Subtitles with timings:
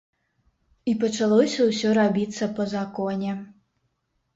[0.93, 3.31] І пачалося ўсё рабіцца па законе.